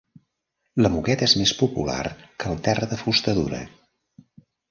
La 0.83 0.89
moqueta 0.93 1.25
és 1.27 1.35
més 1.41 1.51
popular 1.59 1.99
que 2.43 2.49
el 2.53 2.57
terra 2.69 2.91
de 2.95 2.99
fusta 3.05 3.35
dura 3.41 3.61